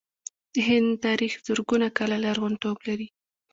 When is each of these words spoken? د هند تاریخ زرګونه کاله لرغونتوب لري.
د 0.53 0.55
هند 0.67 0.89
تاریخ 1.05 1.33
زرګونه 1.47 1.87
کاله 1.97 2.17
لرغونتوب 2.25 2.77
لري. 2.87 3.07